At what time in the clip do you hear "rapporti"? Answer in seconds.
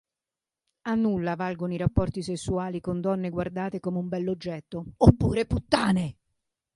1.77-2.23